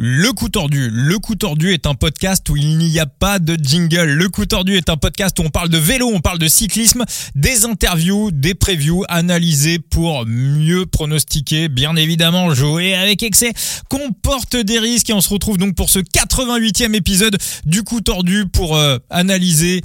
[0.00, 0.90] Le coup tordu.
[0.92, 4.04] Le coup tordu est un podcast où il n'y a pas de jingle.
[4.04, 7.04] Le coup tordu est un podcast où on parle de vélo, on parle de cyclisme,
[7.34, 11.66] des interviews, des previews analysées pour mieux pronostiquer.
[11.66, 13.52] Bien évidemment, jouer avec excès
[13.88, 17.36] comporte des risques et on se retrouve donc pour ce 88e épisode
[17.66, 19.82] du coup tordu pour euh, analyser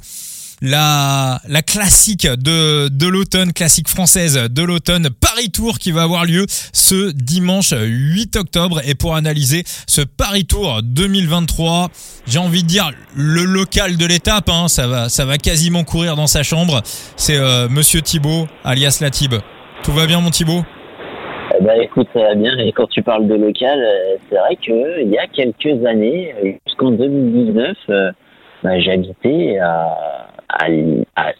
[0.62, 6.24] la, la classique de, de l'automne, classique française de l'automne, Paris Tour qui va avoir
[6.24, 8.80] lieu ce dimanche 8 octobre.
[8.86, 11.88] Et pour analyser ce Paris Tour 2023,
[12.26, 16.16] j'ai envie de dire le local de l'étape, hein, ça, va, ça va quasiment courir
[16.16, 16.82] dans sa chambre.
[17.16, 19.34] C'est euh, Monsieur Thibaut, alias Latib.
[19.82, 20.62] Tout va bien mon Thibaut
[21.60, 22.58] bah écoute, ça va bien.
[22.58, 26.34] Et quand tu parles de local, euh, c'est vrai qu'il y a quelques années,
[26.66, 27.76] jusqu'en 2019,
[28.64, 29.94] bah, j'habitais à,
[30.58, 31.32] à,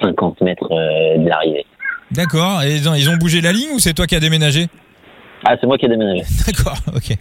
[0.00, 1.66] 50 mètres euh, de l'arrivée.
[2.10, 2.62] D'accord.
[2.62, 4.68] Et ils ont bougé la ligne ou c'est toi qui as déménagé?
[5.44, 6.22] Ah, c'est moi qui ai déménagé.
[6.46, 7.16] D'accord, ok,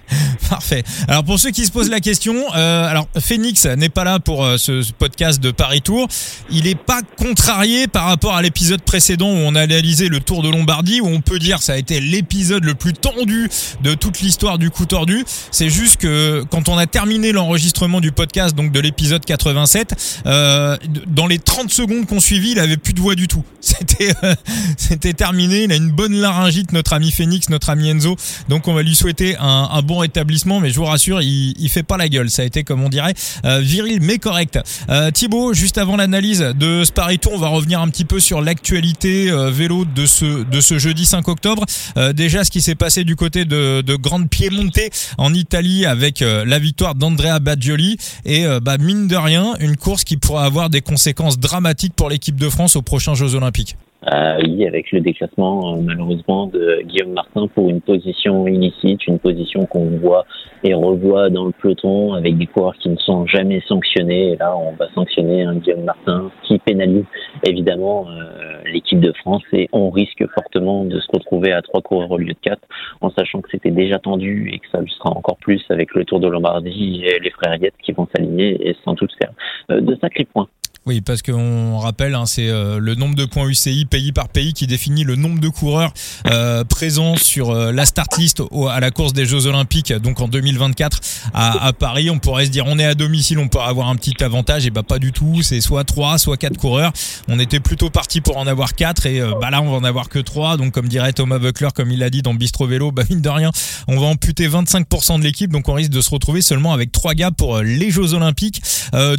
[0.50, 0.84] parfait.
[1.08, 4.46] Alors pour ceux qui se posent la question, euh, alors Phoenix n'est pas là pour
[4.46, 6.08] euh, ce, podcast de Paris Tour.
[6.52, 10.44] Il est pas contrarié par rapport à l'épisode précédent où on a réalisé le Tour
[10.44, 13.50] de Lombardie, où on peut dire ça a été l'épisode le plus tendu
[13.84, 15.24] de toute l'histoire du coup tordu.
[15.50, 20.78] C'est juste que quand on a terminé l'enregistrement du podcast, donc de l'épisode 87, euh,
[21.08, 23.44] dans les 30 secondes qu'on suivit, il avait plus de voix du tout.
[23.62, 24.36] C'était euh,
[24.78, 25.64] c'était terminé.
[25.64, 28.11] Il a une bonne laryngite, notre ami Phoenix, notre ami Enzo.
[28.50, 31.98] Donc on va lui souhaiter un, bon rétablissement, mais je vous rassure, il, fait pas
[31.98, 32.30] la gueule.
[32.30, 33.14] Ça a été, comme on dirait,
[33.46, 34.60] euh, viril mais correct.
[34.90, 38.42] Euh, Thibaut, juste avant l'analyse de ce Tour, on va revenir un petit peu sur
[38.42, 41.66] l'actualité euh, vélo de ce jeudi 5 octobre.
[42.14, 44.80] déjà, ce qui s'est passé du côté de, de Grande Piemonte
[45.18, 50.18] en Italie avec la victoire d'Andrea Baggioli et bah, mine de rien, une course qui
[50.18, 53.76] pourra avoir des conséquences dramatiques pour l'équipe de France aux prochains Jeux Olympiques.
[54.10, 59.20] Euh, oui, avec le déclassement euh, malheureusement de Guillaume Martin pour une position illicite, une
[59.20, 60.26] position qu'on voit
[60.64, 64.32] et revoit dans le peloton avec des coureurs qui ne sont jamais sanctionnés.
[64.32, 67.06] Et là, on va sanctionner un Guillaume Martin qui pénalise
[67.44, 72.10] évidemment euh, l'équipe de France et on risque fortement de se retrouver à trois coureurs
[72.10, 72.68] au lieu de quatre,
[73.02, 76.06] en sachant que c'était déjà tendu et que ça le sera encore plus avec le
[76.06, 79.96] Tour de Lombardie et les frères Yates qui vont s'aligner et sans doute faire de
[80.02, 80.48] sacrés points.
[80.88, 84.52] Oui, parce qu'on rappelle, hein, c'est euh, le nombre de points UCI pays par pays
[84.52, 85.94] qui définit le nombre de coureurs
[86.26, 90.28] euh, présents sur euh, la start list à la course des Jeux Olympiques, donc en
[90.28, 91.00] 2024
[91.36, 92.10] à, à, Paris.
[92.10, 94.72] On pourrait se dire, on est à domicile, on peut avoir un petit avantage, et
[94.72, 95.44] bah pas du tout.
[95.44, 96.94] C'est soit 3, soit 4 coureurs.
[97.28, 100.10] On était plutôt parti pour en avoir 4 et bah là on va en avoir
[100.10, 100.58] que 3.
[100.58, 103.30] Donc comme dirait Thomas Buckler, comme il l'a dit dans Bistro Vélo, bah mine de
[103.30, 103.52] rien,
[103.88, 107.14] on va amputer 25% de l'équipe, donc on risque de se retrouver seulement avec 3
[107.14, 108.64] gars pour les Jeux Olympiques.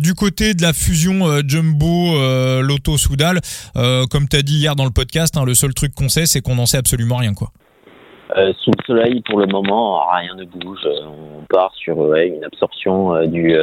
[0.00, 3.36] du côté de la fusion Jumbo, euh, Lotto, Soudal.
[3.76, 6.24] Euh, comme tu as dit hier dans le podcast, hein, le seul truc qu'on sait,
[6.24, 7.34] c'est qu'on n'en sait absolument rien.
[7.34, 7.48] quoi.
[8.38, 10.88] Euh, sous le soleil, pour le moment, rien ne bouge.
[11.06, 13.54] On part sur une absorption du,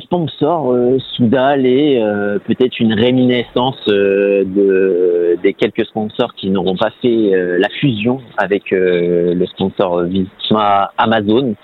[0.00, 0.74] sponsor
[1.14, 2.00] Soudal et
[2.44, 9.46] peut-être une réminiscence de, des quelques sponsors qui n'auront pas fait la fusion avec le
[9.46, 11.54] sponsor Visma Amazon.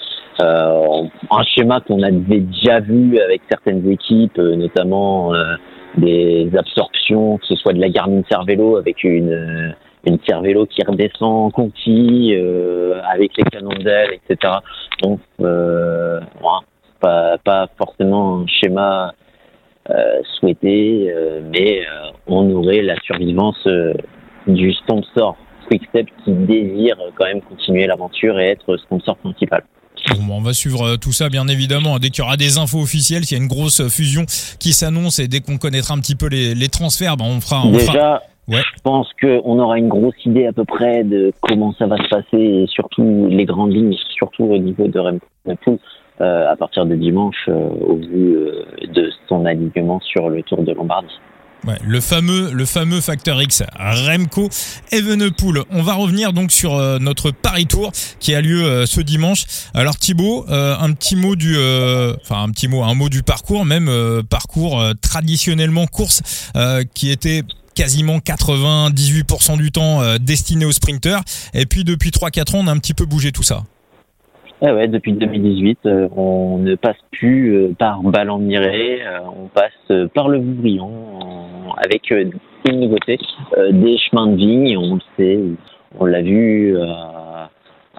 [0.41, 5.57] Euh, un schéma qu'on avait déjà vu avec certaines équipes, euh, notamment euh,
[5.97, 9.75] des absorptions, que ce soit de la Garmin Cervelo avec une
[10.07, 12.33] une qui redescend en Conti
[13.13, 14.55] avec les canons d'aile, etc.
[15.03, 16.21] Donc, euh,
[17.01, 19.13] pas, pas forcément un schéma
[19.91, 21.13] euh, souhaité,
[21.53, 21.83] mais
[22.27, 23.69] on aurait la survivance
[24.47, 25.37] du sponsor
[25.69, 29.63] Quickstep qui désire quand même continuer l'aventure et être sponsor principal.
[30.27, 32.81] Bon, on va suivre euh, tout ça bien évidemment dès qu'il y aura des infos
[32.81, 34.25] officielles, s'il y a une grosse fusion
[34.59, 37.67] qui s'annonce et dès qu'on connaîtra un petit peu les, les transferts, ben on fera.
[37.69, 41.97] Déjà, je pense qu'on aura une grosse idée à peu près de comment ça va
[41.97, 45.79] se passer et surtout les grandes lignes, surtout au niveau de Remco
[46.21, 50.65] euh, à partir de dimanche euh, au vu euh, de son alignement sur le Tour
[50.65, 51.17] de Lombardie.
[51.67, 54.49] Ouais, le fameux, le fameux facteur X, Remco
[54.93, 55.65] Evenepoel.
[55.71, 59.45] On va revenir donc sur euh, notre Paris Tour qui a lieu euh, ce dimanche.
[59.75, 63.65] Alors Thibaut, euh, un petit mot du, enfin un petit mot, un mot du parcours,
[63.65, 63.91] même
[64.31, 66.23] parcours traditionnellement course
[66.95, 67.43] qui était
[67.75, 71.23] quasiment 98% du temps destiné aux sprinters.
[71.55, 73.65] Et puis depuis 3-4 ans, on a un petit peu bougé tout ça.
[74.61, 79.03] Ouais, depuis 2018, euh, on ne passe plus par Ballon-Miré,
[79.37, 80.91] on passe par le Vouvrillon
[81.77, 82.33] avec une
[82.71, 83.19] nouveauté,
[83.71, 85.41] des chemins de vigne, on le sait,
[85.99, 86.77] on l'a vu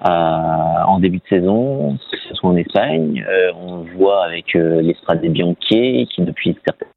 [0.01, 3.25] en début de saison, que ce soit en Espagne,
[3.55, 6.87] on le voit avec l'Estrade des Bianchi qui depuis certaines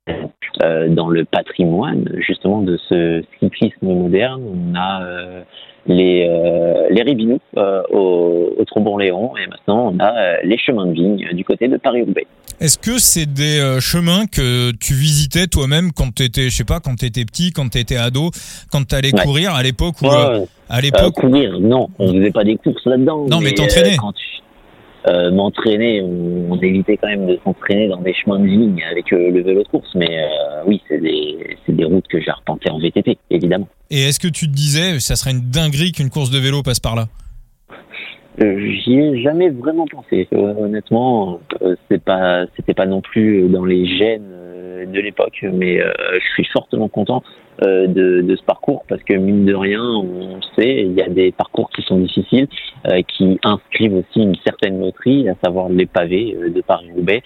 [0.61, 4.43] dans le patrimoine justement de ce cyclisme moderne.
[4.45, 5.45] On a
[5.87, 10.87] les, euh, les Ribinous euh, au, au Trombon-Léon et maintenant on a euh, les chemins
[10.87, 12.27] de vigne du côté de Paris-Roubaix.
[12.61, 16.65] Est-ce que c'est des euh, chemins que tu visitais toi-même quand tu étais, je sais
[16.65, 18.31] pas, quand tu étais petit, quand tu étais ado,
[18.71, 22.57] quand tu allais courir à l'époque où, à l'époque courir, non, on faisait pas des
[22.57, 23.27] courses là-dedans.
[23.29, 23.97] Non, mais, mais t'entraînais.
[25.09, 29.31] Euh, m'entraîner, on, évitait quand même de s'entraîner dans des chemins de ligne avec euh,
[29.31, 32.79] le vélo de course, mais euh, oui, c'est des, des routes que j'ai arpentées en
[32.79, 33.67] VTT, évidemment.
[33.91, 36.79] Et est-ce que tu te disais, ça serait une dinguerie qu'une course de vélo passe
[36.79, 37.07] par là?
[38.39, 40.29] J'y ai jamais vraiment pensé.
[40.33, 41.41] honnêtement,
[41.91, 44.31] c'est pas, c'était pas non plus dans les gènes
[44.87, 47.23] de l'époque, mais je suis fortement content
[47.61, 51.09] euh, de, de, ce parcours parce que mine de rien, on sait, il y a
[51.09, 52.49] des parcours qui sont difficiles,
[52.89, 57.23] euh, qui inscrivent aussi une certaine loterie, à savoir les pavés euh, de Paris-Roubaix.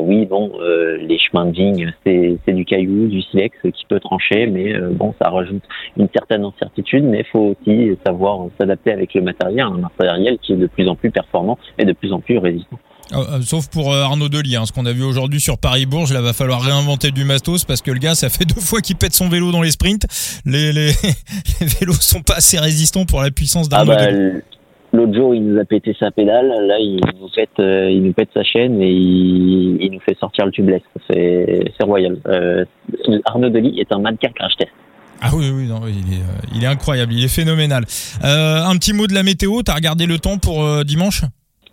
[0.00, 0.52] oui, bon,
[0.98, 5.28] les chemins de vigne, c'est du caillou, du silex qui peut trancher, mais bon, ça
[5.28, 5.62] rajoute
[5.96, 10.54] une certaine incertitude, mais il faut aussi savoir s'adapter avec le matériel, un matériel qui
[10.54, 12.78] est de plus en plus performant et de plus en plus résistant.
[13.12, 16.12] Euh, euh, sauf pour euh, Arnaud Delis, hein, ce qu'on a vu aujourd'hui sur Paris-Bourges,
[16.12, 18.96] là va falloir réinventer du matos parce que le gars, ça fait deux fois qu'il
[18.96, 20.06] pète son vélo dans les sprints.
[20.46, 20.88] Les, les,
[21.60, 24.40] les vélos sont pas assez résistants pour la puissance d'Arnaud ah bah,
[24.94, 26.48] L'autre jour, il nous a pété sa pédale.
[26.66, 30.52] Là, il nous pète, il nous pète sa chaîne et il, nous fait sortir le
[30.52, 30.82] tubeless.
[31.08, 32.18] C'est, royal.
[33.24, 34.70] Arnaud Delis est un mannequin crash test.
[35.22, 36.20] Ah oui, oui, non, il, est,
[36.54, 37.84] il est incroyable, il est phénoménal.
[38.22, 41.22] un petit mot de la météo, t'as regardé le temps pour dimanche?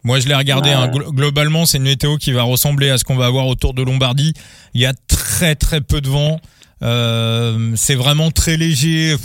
[0.04, 0.72] Moi, je l'ai regardé.
[0.72, 0.88] Hein.
[0.88, 4.34] globalement, c'est une météo qui va ressembler à ce qu'on va avoir autour de Lombardie.
[4.74, 6.40] Il y a très très peu de vent.
[6.82, 9.16] Euh, c'est vraiment très léger,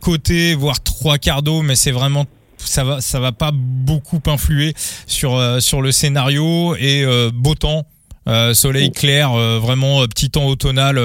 [0.00, 2.26] côté voire trois quarts d'eau, mais c'est vraiment
[2.58, 4.74] ça va ça va pas beaucoup influer
[5.06, 7.86] sur euh, sur le scénario et euh, beau temps.
[8.28, 9.30] Euh, soleil clair,
[9.60, 11.00] vraiment petit temps automnal,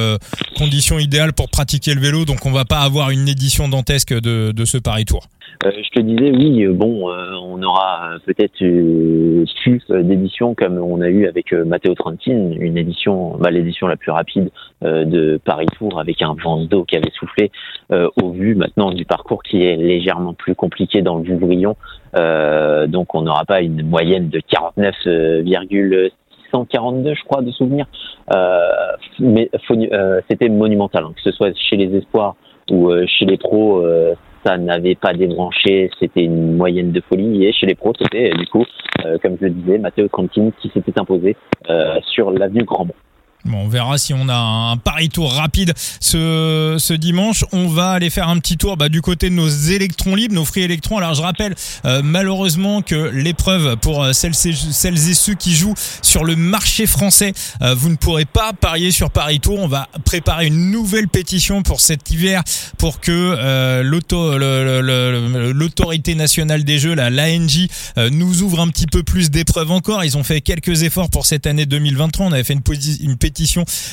[0.58, 2.26] conditions idéales pour pratiquer le vélo.
[2.26, 5.28] Donc on va pas avoir une édition dantesque de, de ce Paris Tour.
[5.64, 11.02] Euh, je te disais, oui, euh, bon, euh, on aura peut-être plus d'éditions comme on
[11.02, 14.50] a eu avec Matteo Trentin, une édition, bah, l'édition la plus rapide
[14.82, 17.52] de Paris Tour avec un vent d'eau qui avait soufflé
[17.90, 21.76] au vu maintenant du parcours qui est légèrement plus compliqué dans le Vouvrion.
[22.14, 24.40] donc on n'aura pas une moyenne de
[26.52, 27.88] 49,642 je crois de souvenirs.
[29.20, 29.50] mais
[30.30, 32.36] c'était monumental, hein, que ce soit chez les espoirs
[32.72, 33.84] ou chez les pros
[34.46, 37.46] ça n'avait pas débranché, c'était une moyenne de folie.
[37.46, 38.64] Et chez les pros, c'était du coup,
[39.06, 41.36] euh, comme je le disais, Matteo Cantini qui s'était imposé
[41.70, 42.94] euh, sur l'avenue Grandmont.
[43.46, 47.46] Bon, on verra si on a un pari tour rapide ce, ce dimanche.
[47.52, 50.46] On va aller faire un petit tour bah, du côté de nos électrons libres, nos
[50.46, 50.98] free électrons.
[50.98, 51.54] Alors je rappelle
[51.86, 57.34] euh, malheureusement que l'épreuve pour euh, celles, et ceux qui jouent sur le marché français,
[57.62, 59.60] euh, vous ne pourrez pas parier sur Paris Tour.
[59.60, 62.42] On va préparer une nouvelle pétition pour cet hiver
[62.80, 63.84] pour que
[65.54, 67.68] l'autorité nationale des jeux, la l'ANJ,
[68.12, 70.04] nous ouvre un petit peu plus d'épreuves encore.
[70.04, 72.26] Ils ont fait quelques efforts pour cette année 2023.
[72.26, 72.64] On avait fait une,
[73.02, 73.35] une pétition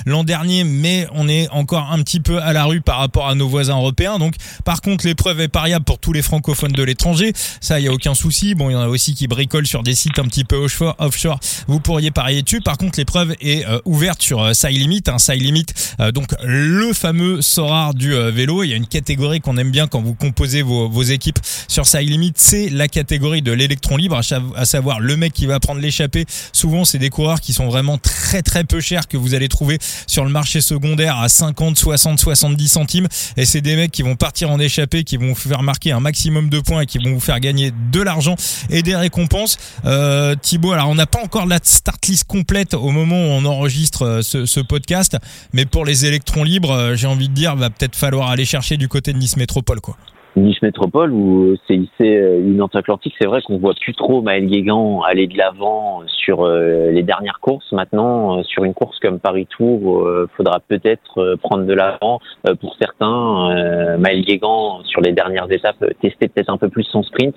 [0.07, 3.35] l'an dernier, mais on est encore un petit peu à la rue par rapport à
[3.35, 4.19] nos voisins européens.
[4.19, 4.35] Donc,
[4.65, 7.33] par contre, l'épreuve est pariable pour tous les francophones de l'étranger.
[7.61, 8.55] Ça, il y a aucun souci.
[8.55, 10.57] Bon, il y en a aussi qui bricolent sur des sites un petit peu
[10.99, 11.41] offshore.
[11.67, 12.61] Vous pourriez parier dessus.
[12.61, 15.03] Par contre, l'épreuve est euh, ouverte sur euh, Side Limit.
[15.07, 15.67] Hein, Side Limit,
[16.01, 18.63] euh, donc le fameux Sorar du vélo.
[18.63, 21.87] Il y a une catégorie qu'on aime bien quand vous composez vos, vos équipes sur
[21.87, 22.33] Side Limit.
[22.37, 24.21] C'est la catégorie de l'électron libre,
[24.57, 26.27] à savoir le mec qui va prendre l'échappée.
[26.53, 29.79] Souvent, c'est des coureurs qui sont vraiment très très peu chers que vous allez trouver
[30.07, 33.09] sur le marché secondaire à 50, 60, 70 centimes.
[33.37, 36.01] Et c'est des mecs qui vont partir en échappée, qui vont vous faire marquer un
[36.01, 38.37] maximum de points et qui vont vous faire gagner de l'argent
[38.71, 39.59] et des récompenses.
[39.85, 43.45] Euh, Thibaut, alors on n'a pas encore la start list complète au moment où on
[43.45, 45.17] enregistre euh, ce, ce podcast,
[45.53, 48.77] mais pour les électrons libres, euh, j'ai envie de dire, va peut-être falloir aller chercher
[48.77, 49.97] du côté de Nice Métropole, quoi.
[50.37, 55.27] Nice Métropole ou CIC une Atlantique, c'est vrai qu'on voit plus trop Maël Guégan aller
[55.27, 57.71] de l'avant sur euh, les dernières courses.
[57.73, 62.21] Maintenant, euh, sur une course comme Paris Tour, euh, faudra peut-être prendre de l'avant
[62.61, 63.97] pour certains.
[63.99, 67.35] Maël Guégan sur les dernières étapes tester peut-être un peu plus son sprint.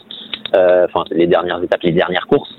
[0.53, 2.53] Enfin, les dernières étapes, les dernières courses.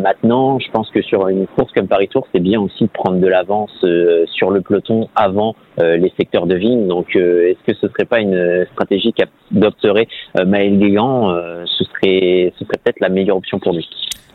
[0.00, 3.18] maintenant, je pense que sur une course comme Paris Tour, c'est bien aussi de prendre
[3.18, 3.84] de l'avance
[4.26, 6.86] sur le peloton avant les secteurs de vigne.
[6.88, 10.08] Donc, est-ce que ce serait pas une stratégie qu'adopterait
[10.46, 11.34] Maël Guégan
[11.66, 13.86] Ce serait, ce serait peut-être la meilleure option pour lui.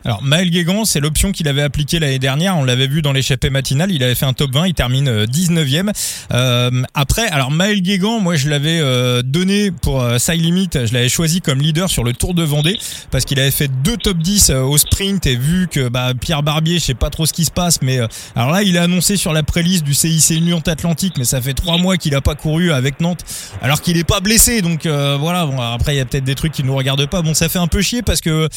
[0.06, 2.58] Alors Maël Guégan, c'est l'option qu'il avait appliquée l'année dernière.
[2.58, 3.90] On l'avait vu dans l'échappée matinale.
[3.90, 4.66] Il avait fait un top 20.
[4.66, 5.92] Il termine 19e.
[6.32, 10.68] Euh, après, alors Maël Guégan, moi je l'avais euh, donné pour euh, Side Limit.
[10.74, 12.76] Je l'avais choisi comme leader sur le Tour de Vendée
[13.10, 16.42] parce qu'il avait fait deux top 10 euh, au sprint et vu que bah, Pierre
[16.42, 17.98] Barbier, je sais pas trop ce qui se passe, mais
[18.36, 21.54] alors là il a annoncé sur la préliste du CIC Union Atlantique, mais ça fait
[21.54, 23.24] trois mois qu'il a pas couru avec Nantes
[23.62, 24.60] alors qu'il est pas blessé.
[24.60, 25.46] Donc voilà.
[25.46, 27.22] Bon, après il y a peut-être des trucs qui nous regardent pas.
[27.22, 28.48] Bon, ça fait un peu chier parce que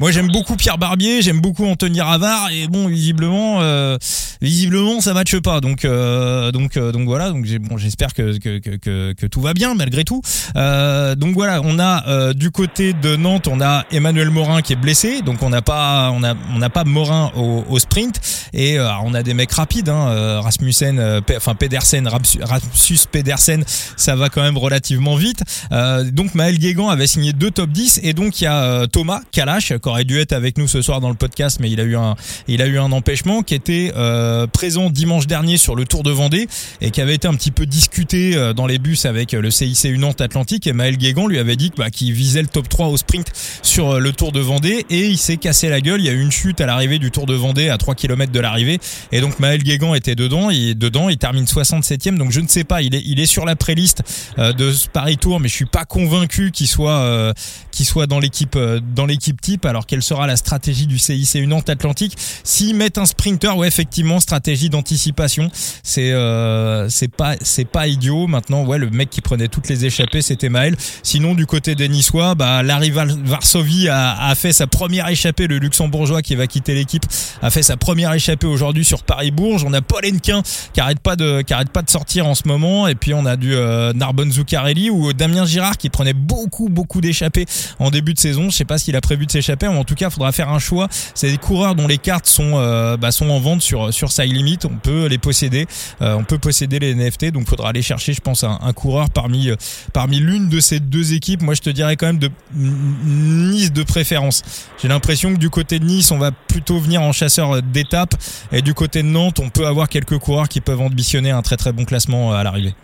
[0.00, 3.98] moi j'aime beaucoup Pierre Barbier j'aime beaucoup Anthony Ravard et bon visiblement euh,
[4.40, 5.60] visiblement ça matche pas.
[5.60, 7.30] Donc euh, donc euh, donc voilà.
[7.30, 10.22] Donc bon j'espère que que, tout va bien malgré tout.
[10.54, 15.22] Donc voilà on a du côté de Nantes on a Emmanuel Morin qui est blessé.
[15.22, 18.20] Donc on n'a pas on a on n'a pas Morin au, au sprint.
[18.52, 23.64] Et on a des mecs rapides hein, Rasmussen enfin Pedersen Rapsus Pedersen
[23.96, 28.12] ça va quand même relativement vite donc Maël Guégan avait signé deux top 10 et
[28.12, 31.08] donc il y a Thomas Kalash qui aurait dû être avec nous ce soir dans
[31.08, 32.14] le podcast, mais il a eu un,
[32.48, 36.10] il a eu un empêchement qui était euh, présent dimanche dernier sur le Tour de
[36.10, 36.48] Vendée
[36.80, 39.98] et qui avait été un petit peu discuté euh, dans les bus avec le CIC
[39.98, 42.96] Nantes Atlantique et Maël Guégan lui avait dit bah, qu'il visait le top 3 au
[42.96, 43.26] sprint
[43.62, 46.00] sur euh, le Tour de Vendée et il s'est cassé la gueule.
[46.00, 48.32] Il y a eu une chute à l'arrivée du Tour de Vendée à 3 km
[48.32, 48.78] de l'arrivée
[49.12, 50.50] et donc Maël Guégan était dedans.
[50.50, 52.16] Il dedans, il termine 67e.
[52.16, 54.02] Donc je ne sais pas, il est, il est sur la préliste
[54.36, 57.32] de Paris Tour, mais je suis pas convaincu qu'il soit,
[57.70, 58.58] qu'il soit dans l'équipe,
[58.94, 59.66] dans l'équipe type.
[59.66, 62.16] Alors quelle sera la stratégie du CIC Nantes Atlantique?
[62.44, 65.50] S'ils mettent un sprinter, ouais, effectivement, stratégie d'anticipation,
[65.82, 68.26] c'est euh, c'est pas c'est pas idiot.
[68.26, 70.76] Maintenant, ouais, le mec qui prenait toutes les échappées, c'était Maël.
[71.02, 75.46] Sinon, du côté des Niçois, bah, la rivale Varsovie a, a fait sa première échappée.
[75.46, 77.04] Le Luxembourgeois qui va quitter l'équipe
[77.42, 79.64] a fait sa première échappée aujourd'hui sur Paris-Bourges.
[79.64, 82.46] On a Paul Henquin qui arrête pas de qui arrête pas de sortir en ce
[82.46, 82.86] moment.
[82.86, 87.00] Et puis on a du euh, Narbonne Zuccarelli ou Damien Girard qui prenait beaucoup beaucoup
[87.00, 87.46] d'échappées
[87.78, 88.50] en début de saison.
[88.50, 90.50] Je sais pas s'il a prévu de s'échapper, mais en tout cas, il faudra faire
[90.50, 90.88] un choix.
[91.14, 94.32] C'est des coureurs dont les cartes sont euh, bah, sont en vente sur sur Side
[94.32, 94.58] Limit.
[94.64, 95.66] On peut les posséder.
[96.02, 97.32] Euh, on peut posséder les NFT.
[97.32, 99.56] Donc, faudra aller chercher, je pense, un, un coureur parmi euh,
[99.92, 101.42] parmi l'une de ces deux équipes.
[101.42, 104.42] Moi, je te dirais quand même de Nice de préférence.
[104.80, 108.14] J'ai l'impression que du côté de Nice, on va plutôt venir en chasseur d'étape,
[108.52, 111.56] et du côté de Nantes, on peut avoir quelques coureurs qui peuvent ambitionner un très
[111.56, 112.74] très bon classement à l'arrivée.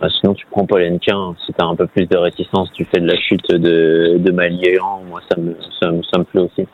[0.00, 1.34] Bah, sinon, tu prends Paul Henquin.
[1.44, 4.30] Si tu as un peu plus de réticence du fait de la chute de, de
[4.32, 6.66] moi, ça me, ça, me, ça me plaît aussi.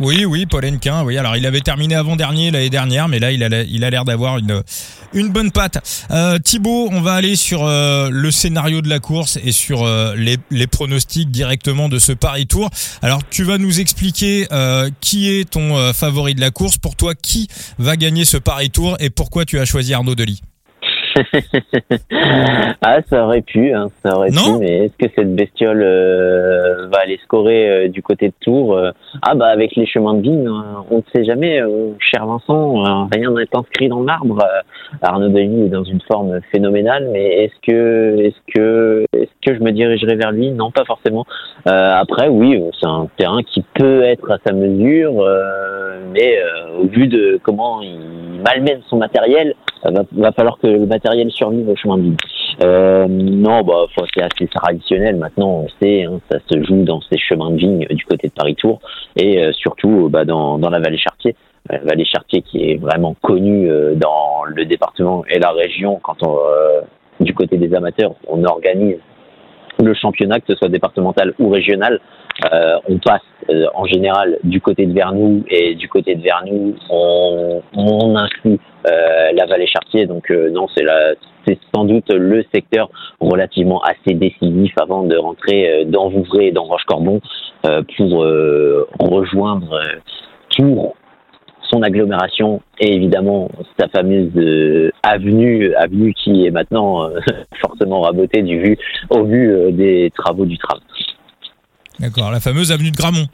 [0.00, 1.18] Oui, oui, Paul Henquin, oui.
[1.18, 4.38] Alors, il avait terminé avant-dernier l'année dernière, mais là, il a, il a l'air d'avoir
[4.38, 4.62] une,
[5.12, 6.06] une bonne patte.
[6.10, 10.14] Euh, Thibaut, on va aller sur euh, le scénario de la course et sur euh,
[10.16, 12.70] les, les, pronostics directement de ce Paris Tour.
[13.02, 16.78] Alors, tu vas nous expliquer euh, qui est ton favori de la course.
[16.78, 17.48] Pour toi, qui
[17.78, 20.40] va gagner ce Paris Tour et pourquoi tu as choisi Arnaud Delis?
[22.82, 27.00] ah, ça aurait pu, hein, ça aurait pu, mais est-ce que cette bestiole euh, va
[27.00, 28.90] aller scorer euh, du côté de Tours euh
[29.22, 30.44] Ah bah avec les chemins de vie,
[30.90, 31.60] on ne sait jamais,
[31.98, 34.44] cher Vincent, rien n'est inscrit dans l'arbre.
[35.00, 39.60] Arnaud Denis est dans une forme phénoménale, mais est-ce que, est-ce que, est-ce que je
[39.62, 40.50] me dirigerai vers lui?
[40.50, 41.26] Non, pas forcément.
[41.64, 45.24] après, oui, c'est un terrain qui peut être à sa mesure,
[46.12, 46.38] mais
[46.78, 49.54] au vu de comment il malmène son matériel,
[49.90, 52.16] va, va falloir que le matériel survive au chemin de vie.
[52.62, 57.18] Euh, non, bah, c'est assez traditionnel maintenant, on sait, hein, ça se joue dans ces
[57.18, 58.80] chemins de vigne du côté de Paris-Tours
[59.16, 61.34] et euh, surtout bah, dans, dans la vallée Chartier.
[61.70, 66.22] La vallée Chartier qui est vraiment connue euh, dans le département et la région quand
[66.22, 66.82] on, euh,
[67.20, 68.98] du côté des amateurs, on organise
[69.82, 72.00] le championnat, que ce soit départemental ou régional,
[72.52, 76.74] euh, on passe euh, en général du côté de Vernou et du côté de Vernou,
[76.90, 80.06] on, inclut euh, la vallée Chartier.
[80.06, 80.84] Donc non, c'est
[81.46, 82.88] c'est sans doute le secteur
[83.20, 87.20] relativement assez décisif avant de rentrer dans Vouvray et dans Roche-Corbon
[87.62, 88.26] pour
[89.00, 89.80] rejoindre
[90.50, 90.94] Tours
[91.72, 97.18] son agglomération et évidemment sa fameuse euh, avenue, avenue qui est maintenant euh,
[97.66, 98.78] forcément rabotée du vu,
[99.10, 100.78] au vu des travaux du tram.
[102.00, 103.28] D'accord, la fameuse avenue de Gramont.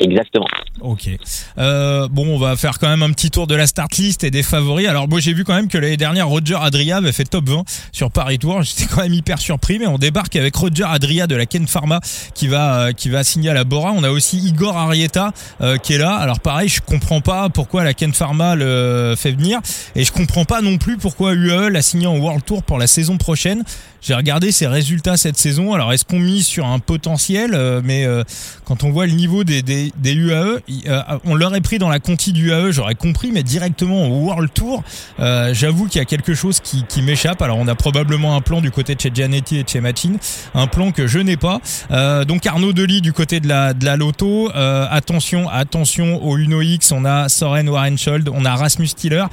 [0.00, 0.46] Exactement.
[0.80, 1.10] Ok.
[1.58, 4.30] Euh, bon, on va faire quand même un petit tour de la start list et
[4.30, 4.88] des favoris.
[4.88, 7.64] Alors moi j'ai vu quand même que l'année dernière Roger Adria avait fait top 20
[7.92, 8.62] sur Paris Tour.
[8.62, 12.00] J'étais quand même hyper surpris, mais on débarque avec Roger Adria de la Ken Pharma
[12.34, 13.92] qui va euh, qui va signer à la Bora.
[13.94, 16.14] On a aussi Igor Arieta euh, qui est là.
[16.14, 19.60] Alors pareil, je comprends pas pourquoi la Ken Pharma le fait venir
[19.94, 22.86] et je comprends pas non plus pourquoi UAE l'a signé en World Tour pour la
[22.86, 23.64] saison prochaine.
[24.00, 25.74] J'ai regardé ses résultats cette saison.
[25.74, 27.50] Alors est-ce qu'on mise sur un potentiel?
[27.52, 28.06] Euh, Mais
[28.64, 31.98] quand on voit le niveau des, des, des UAE, euh, on l'aurait pris dans la
[31.98, 34.82] conti du AE, j'aurais compris, mais directement au World Tour,
[35.18, 37.40] euh, j'avoue qu'il y a quelque chose qui, m'échappe.
[37.40, 40.16] Alors on a probablement un plan du côté de chez Gianetti et de chez Machin,
[40.54, 41.60] un plan que je n'ai pas.
[41.90, 44.50] Euh, donc Arnaud Delis du côté de la de la Loto.
[44.54, 49.24] Attention, attention au Uno X, on a Soren Warenschold, on a Rasmus Tiller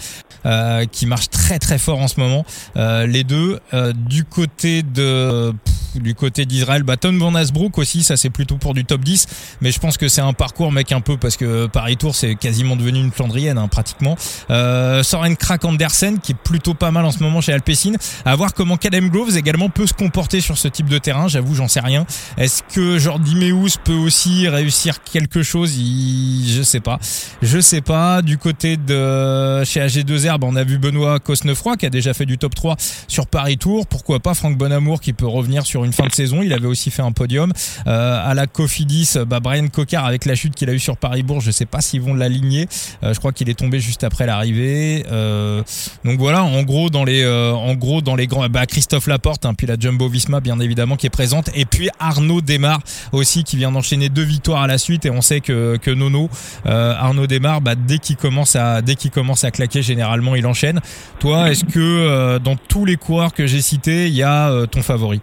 [0.45, 2.45] euh, qui marche très très fort en ce moment.
[2.75, 3.59] Les deux
[3.95, 5.53] du côté de
[5.95, 9.27] du côté d'Israël, bah Tom Van Asbrook aussi, ça c'est plutôt pour du top 10,
[9.61, 12.35] mais je pense que c'est un parcours mec un peu parce que Paris Tour c'est
[12.35, 14.15] quasiment devenu une Flandrienne hein, pratiquement.
[14.49, 17.93] Euh, Soren Krak Andersen qui est plutôt pas mal en ce moment chez Alpecin.
[18.25, 21.27] À voir comment Cadem Groves également peut se comporter sur ce type de terrain.
[21.27, 22.05] J'avoue, j'en sais rien.
[22.37, 25.77] Est-ce que Jordi Meus peut aussi réussir quelque chose?
[25.77, 26.51] Il...
[26.51, 26.99] Je sais pas.
[27.41, 28.21] Je sais pas.
[28.21, 32.25] Du côté de chez AG2R, bah, on a vu Benoît Cosnefroy qui a déjà fait
[32.25, 32.75] du top 3
[33.07, 33.87] sur Paris Tour.
[33.87, 36.41] Pourquoi pas Franck Bonamour qui peut revenir sur une fin de saison?
[36.41, 37.51] Il avait aussi fait un podium.
[37.87, 41.41] Euh, à la Cofidis, bah, Brian Cocard avec la chute qu'il a eu sur Paris-Bourg,
[41.41, 42.67] je sais pas s'ils vont l'aligner.
[43.03, 45.05] Euh, je crois qu'il est tombé juste après l'arrivée.
[45.11, 45.61] Euh,
[46.05, 49.45] donc voilà, en gros dans les, euh, en gros dans les grands, bah, Christophe Laporte,
[49.45, 52.79] hein, puis la Jumbo Visma bien évidemment qui est présente, et puis Arnaud Desmar
[53.11, 56.29] aussi qui vient d'enchaîner deux victoires à la suite, et on sait que que Nono,
[56.65, 60.79] Arnaud Desmar, bah, dès qu'il commence à dès qu'il commence à claquer, généralement il enchaîne.
[61.19, 65.19] Toi, est-ce que dans tous les coureurs que j'ai cités, il y a ton favori?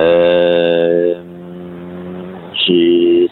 [0.00, 1.29] Euh,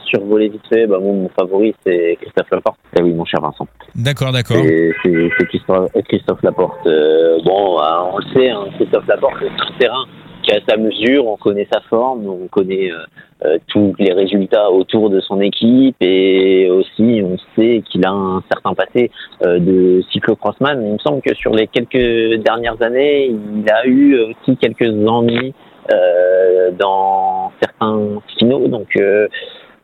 [0.08, 0.86] survolé vite fait.
[0.86, 2.78] Bah, moi, mon favori, c'est Christophe Laporte.
[2.96, 3.66] Ah oui, mon cher Vincent.
[3.94, 4.56] D'accord, d'accord.
[4.56, 6.86] C'est Christophe, Christophe Laporte.
[6.86, 10.04] Euh, bon, euh, on le sait, hein, Christophe Laporte, c'est un terrain
[10.42, 12.98] qui a sa mesure, on connaît sa forme, on connaît euh,
[13.44, 18.42] euh, tous les résultats autour de son équipe et aussi on sait qu'il a un
[18.50, 19.10] certain passé
[19.44, 20.82] euh, de cyclocrossman.
[20.84, 25.54] Il me semble que sur les quelques dernières années, il a eu aussi quelques ennuis
[25.92, 28.68] euh, dans certains finaux.
[28.68, 29.28] Donc euh,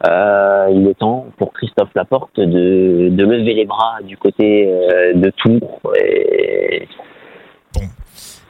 [0.06, 5.30] euh, il est temps pour Christophe Laporte de, lever les bras du côté euh, de
[5.30, 5.80] Tours.
[5.98, 6.88] Et...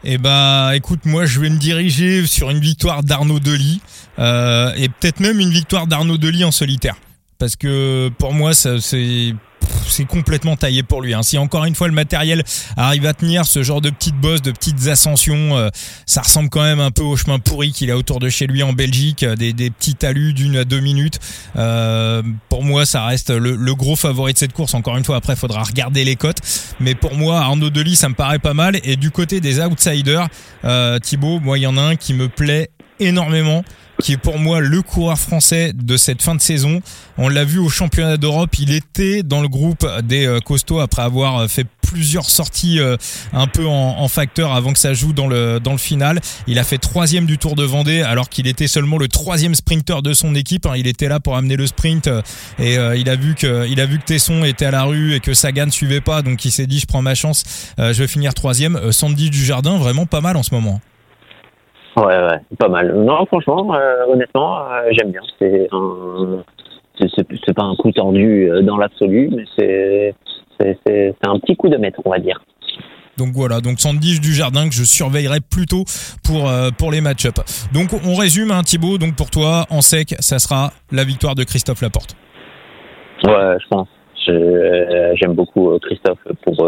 [0.07, 3.81] Eh ben, écoute, moi, je vais me diriger sur une victoire d'Arnaud Delis
[4.19, 6.97] euh, et peut-être même une victoire d'Arnaud Delis en solitaire,
[7.39, 9.35] parce que pour moi, ça, c'est
[9.89, 11.15] c'est complètement taillé pour lui.
[11.15, 11.23] Hein.
[11.23, 12.43] Si encore une fois le matériel
[12.77, 15.69] arrive à tenir ce genre de petites bosses, de petites ascensions, euh,
[16.07, 18.63] ça ressemble quand même un peu au chemin pourri qu'il a autour de chez lui
[18.63, 21.19] en Belgique, euh, des, petits talus d'une à deux minutes.
[21.57, 24.75] Euh, pour moi, ça reste le, le gros favori de cette course.
[24.75, 26.39] Encore une fois, après, il faudra regarder les cotes.
[26.81, 28.79] Mais pour moi, Arnaud Delis, ça me paraît pas mal.
[28.85, 30.29] Et du côté des outsiders,
[30.65, 33.65] euh, Thibaut, moi, il y en a un qui me plaît énormément
[34.05, 36.83] qui est pour moi le coureur français de cette fin de saison.
[37.17, 41.01] On l'a vu au championnat d'Europe, il était dans le groupe des euh, costauds après
[41.01, 42.99] avoir euh, fait plusieurs sorties euh,
[43.33, 46.21] un peu en, facteur avant que ça joue dans le dans le final.
[46.47, 50.03] Il a fait troisième du Tour de Vendée alors qu'il était seulement le troisième sprinter
[50.03, 50.67] de son équipe.
[50.67, 50.75] hein.
[50.77, 52.11] Il était là pour amener le sprint
[52.59, 55.21] et il a vu que il a vu que Tesson était à la rue et
[55.21, 57.45] que Sagan ne suivait pas, donc il s'est dit je prends ma chance,
[57.79, 58.93] je vais finir troisième.
[58.93, 60.81] Sandy du Jardin vraiment pas mal en ce moment.
[61.97, 62.93] Ouais, ouais, pas mal.
[62.95, 65.21] Non, franchement, euh, honnêtement, euh, j'aime bien.
[65.39, 66.43] C'est un,
[66.99, 70.15] c'est- pas un coup tordu euh, dans l'absolu, mais c'est
[71.25, 72.41] un petit coup de maître, on va dire.
[73.17, 75.85] Donc voilà, donc Sandy du Jardin que je surveillerai plutôt
[76.25, 77.35] pour euh, pour les match-up.
[77.73, 81.45] Donc on résume hein, Thibaut, donc pour toi en sec, ça sera la victoire de
[81.45, 82.17] Christophe Laporte.
[83.23, 83.89] Ouais, je pense.
[84.27, 86.67] J'aime beaucoup Christophe pour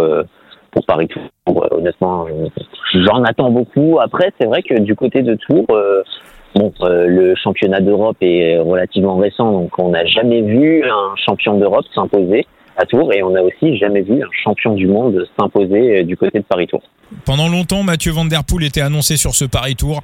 [0.77, 1.23] pour Paris Tour.
[1.49, 2.49] Euh, Honnêtement, euh,
[2.95, 3.99] j'en attends beaucoup.
[4.01, 6.03] Après, c'est vrai que du côté de Tours, euh,
[6.55, 11.59] bon, euh, le championnat d'Europe est relativement récent, donc on n'a jamais vu un champion
[11.59, 16.05] d'Europe s'imposer à Tours, et on n'a aussi jamais vu un champion du monde s'imposer
[16.05, 16.83] du côté de Paris Tour.
[17.25, 20.03] Pendant longtemps, Mathieu Van Der Poel était annoncé sur ce Paris Tour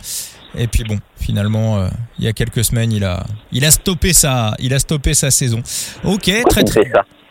[0.56, 4.12] et puis bon, finalement euh, il y a quelques semaines, il a il a stoppé
[4.12, 5.62] sa il a stoppé sa saison.
[6.04, 6.90] OK, très très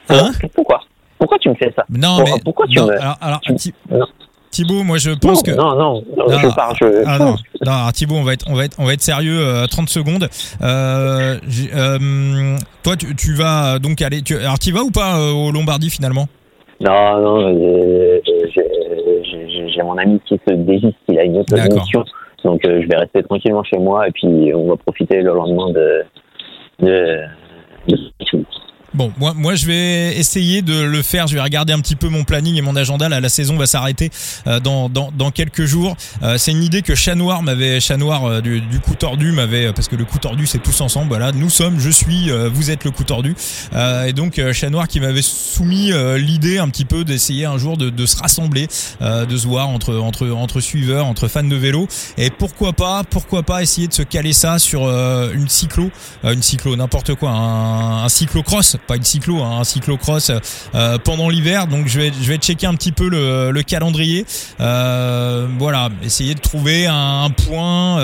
[0.10, 0.82] Hein Pourquoi
[1.22, 3.54] Pourquoi tu me fais ça Non Pour- mais pourquoi tu non, me- alors, alors, tu-
[3.54, 4.08] Thi- non.
[4.50, 7.04] Thibaut, moi je pense non, que non, non, non, Non, je pars, je.
[7.06, 7.26] Ah non,
[7.66, 9.40] non alors, Thibaut, on va être, on va être, on va être sérieux.
[9.40, 10.28] euh, 30 secondes.
[10.64, 11.38] Euh,
[11.76, 14.24] euh, toi, tu, tu vas donc aller.
[14.24, 16.26] Tu, alors, tu vas ou pas euh, au Lombardie finalement?
[16.82, 18.20] Non, non, euh,
[18.56, 22.04] j'ai- mon ami qui se désiste, il a une autre mission,
[22.44, 25.70] donc euh, je vais rester tranquillement chez moi et puis on va profiter le lendemain
[25.72, 26.04] de.
[26.82, 27.18] de,
[27.88, 27.98] de.
[28.94, 31.28] Bon, moi, moi, je vais essayer de le faire.
[31.28, 33.08] Je vais regarder un petit peu mon planning et mon agenda.
[33.08, 34.10] Là, la saison va s'arrêter
[34.48, 35.96] euh, dans, dans, dans quelques jours.
[36.24, 39.32] Euh, c'est une idée que Chat Noir m'avait, Chat Noir euh, du, du coup tordu
[39.32, 41.08] m'avait, parce que le coup tordu c'est tous ensemble.
[41.08, 43.36] Voilà, nous sommes, je suis, vous êtes le coup tordu.
[44.08, 47.90] Et donc Chat Noir qui m'avait soumis l'idée un petit peu d'essayer un jour de,
[47.90, 48.68] de se rassembler,
[49.02, 51.88] de se voir entre entre entre suiveurs, entre fans de vélo.
[52.18, 55.90] Et pourquoi pas, pourquoi pas essayer de se caler ça sur une cyclo,
[56.24, 60.32] une cyclo, n'importe quoi, un, un cyclo-cross pas une cyclo, hein, un cyclocross
[60.76, 61.68] euh, pendant l'hiver.
[61.68, 64.26] Donc je vais je vais checker un petit peu le, le calendrier.
[64.60, 68.00] Euh, voilà, essayer de trouver un point.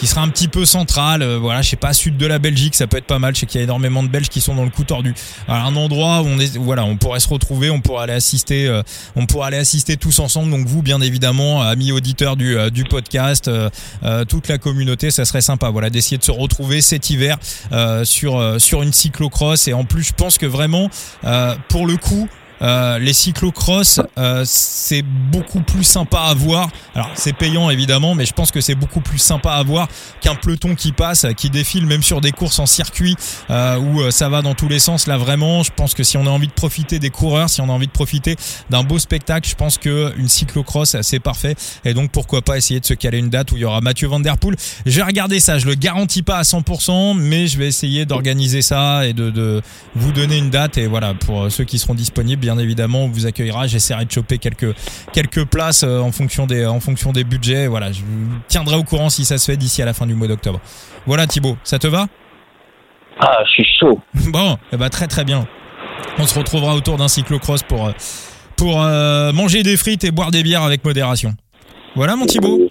[0.00, 1.22] Euh, qui sera un petit peu central.
[1.22, 3.34] euh, voilà, je sais pas, sud de la Belgique, ça peut être pas mal.
[3.34, 5.14] Je sais qu'il y a énormément de Belges qui sont dans le coup tordu.
[5.46, 8.66] Alors, un endroit où on est, voilà, on pourrait se retrouver, on pourrait aller assister,
[8.66, 8.82] euh,
[9.16, 10.50] on pourrait aller assister tous ensemble.
[10.50, 13.68] Donc vous, bien évidemment, amis auditeurs du, euh, du podcast, euh,
[14.02, 15.68] euh, toute la communauté, ça serait sympa.
[15.70, 17.36] Voilà, d'essayer de se retrouver cet hiver
[17.72, 19.68] euh, sur euh, sur une cyclocross.
[19.68, 20.88] Et en plus, je pense que vraiment,
[21.24, 22.28] euh, pour le coup.
[22.62, 26.68] Euh, les cyclocross, euh, c'est beaucoup plus sympa à voir.
[26.94, 29.88] Alors c'est payant évidemment, mais je pense que c'est beaucoup plus sympa à voir
[30.20, 33.16] qu'un peloton qui passe, qui défile même sur des courses en circuit
[33.50, 35.06] euh, où euh, ça va dans tous les sens.
[35.06, 37.68] Là vraiment, je pense que si on a envie de profiter des coureurs, si on
[37.68, 38.36] a envie de profiter
[38.68, 41.54] d'un beau spectacle, je pense que une cyclocross c'est parfait.
[41.84, 44.08] Et donc pourquoi pas essayer de se caler une date où il y aura Mathieu
[44.08, 44.56] Van Der Poel.
[44.84, 45.58] Je vais regarder ça.
[45.58, 49.62] Je le garantis pas à 100%, mais je vais essayer d'organiser ça et de, de
[49.94, 50.78] vous donner une date.
[50.78, 53.66] Et voilà pour ceux qui seront disponibles, évidemment, on vous accueillera.
[53.66, 54.74] J'essaierai de choper quelques
[55.12, 57.66] quelques places euh, en fonction des en fonction des budgets.
[57.66, 60.14] Voilà, je vous tiendrai au courant si ça se fait d'ici à la fin du
[60.14, 60.60] mois d'octobre.
[61.06, 62.06] Voilà Thibaut, ça te va?
[63.18, 64.00] Ah, je suis chaud.
[64.30, 65.46] Bon, eh ben, très très bien.
[66.18, 67.92] On se retrouvera autour d'un cyclocross pour euh,
[68.56, 71.34] pour euh, manger des frites et boire des bières avec modération.
[71.96, 72.69] Voilà mon Thibaut.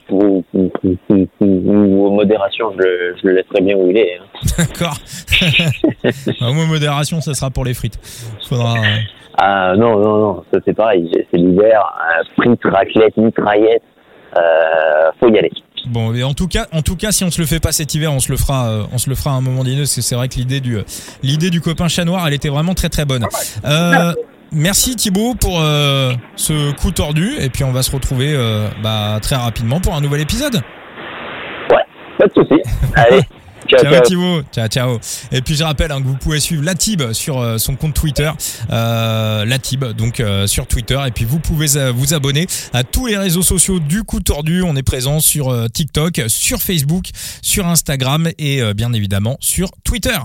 [2.10, 4.18] Modération, je le, je le laisserai bien où il est.
[4.18, 4.42] hein.
[4.58, 4.98] D'accord.
[6.50, 8.00] Au moins modération, ça sera pour les frites.
[8.48, 8.76] Faudra.
[8.78, 8.98] euh,
[9.38, 11.10] Ah non, non, non, ça c'est pareil.
[11.32, 13.84] C'est l'hiver, euh, frites, raclette, mitraillette.
[14.38, 15.52] Euh, faut y aller.
[15.88, 17.94] Bon, mais en tout cas, en tout cas, si on se le fait pas cet
[17.96, 19.96] hiver, on se le fera, euh, on se le fera à un moment donné, parce
[19.96, 20.84] que c'est vrai que l'idée du, euh,
[21.24, 23.26] l'idée du copain chat noir, elle était vraiment très très bonne.
[24.52, 28.36] Merci Thibaut pour ce coup tordu, et puis on va se retrouver
[28.84, 30.62] bah, très rapidement pour un nouvel épisode.
[32.20, 32.62] Pas de souci.
[32.96, 33.22] Allez,
[33.68, 34.02] ciao, Ciao ciao.
[34.04, 35.00] Thibaut, ciao ciao.
[35.32, 38.30] Et puis je rappelle hein, que vous pouvez suivre Latib sur euh, son compte Twitter,
[38.72, 41.00] euh, Latib donc euh, sur Twitter.
[41.08, 44.64] Et puis vous pouvez euh, vous abonner à tous les réseaux sociaux du coup tordu.
[44.64, 47.06] On est présent sur TikTok, sur Facebook,
[47.42, 50.18] sur Instagram et euh, bien évidemment sur Twitter.